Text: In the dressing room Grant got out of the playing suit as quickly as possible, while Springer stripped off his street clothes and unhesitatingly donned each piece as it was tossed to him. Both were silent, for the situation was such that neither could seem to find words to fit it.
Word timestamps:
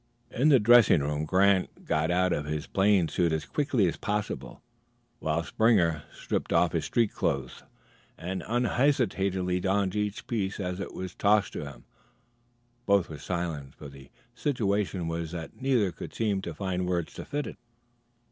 In 0.31 0.49
the 0.49 0.59
dressing 0.59 1.01
room 1.01 1.25
Grant 1.25 1.85
got 1.85 2.09
out 2.09 2.33
of 2.33 2.45
the 2.47 2.67
playing 2.73 3.07
suit 3.07 3.31
as 3.31 3.45
quickly 3.45 3.85
as 3.87 3.97
possible, 3.97 4.63
while 5.19 5.43
Springer 5.43 6.01
stripped 6.11 6.51
off 6.51 6.71
his 6.71 6.85
street 6.85 7.13
clothes 7.13 7.61
and 8.17 8.43
unhesitatingly 8.47 9.59
donned 9.59 9.95
each 9.95 10.25
piece 10.25 10.59
as 10.59 10.79
it 10.79 10.95
was 10.95 11.13
tossed 11.13 11.53
to 11.53 11.69
him. 11.71 11.83
Both 12.87 13.09
were 13.11 13.19
silent, 13.19 13.75
for 13.75 13.89
the 13.89 14.09
situation 14.33 15.07
was 15.07 15.29
such 15.29 15.39
that 15.51 15.61
neither 15.61 15.91
could 15.91 16.15
seem 16.15 16.41
to 16.41 16.53
find 16.55 16.87
words 16.87 17.13
to 17.13 17.23
fit 17.25 17.45
it. 17.45 17.57